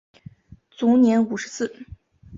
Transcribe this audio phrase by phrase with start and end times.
[0.71, 1.85] 卒年五十四。